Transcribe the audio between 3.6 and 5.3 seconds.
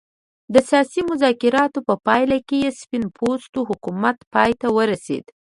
حکومت پای ته ورسېد.